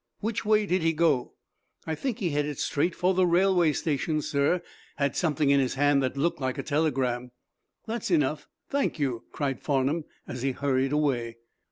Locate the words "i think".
1.85-2.17